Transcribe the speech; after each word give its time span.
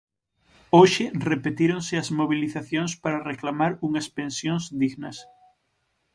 Hoxe 0.77 1.05
repetíronse 1.31 1.93
as 2.01 2.09
mobilizacións 2.19 2.91
para 3.03 3.23
reclamar 3.31 3.71
unhas 3.87 4.07
pensións 4.17 4.63
dignas. 4.81 5.17